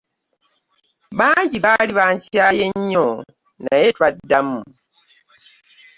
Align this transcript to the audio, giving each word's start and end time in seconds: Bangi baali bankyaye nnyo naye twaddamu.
Bangi 1.17 1.57
baali 1.65 1.91
bankyaye 1.97 2.65
nnyo 2.77 3.07
naye 3.63 3.87
twaddamu. 3.95 4.59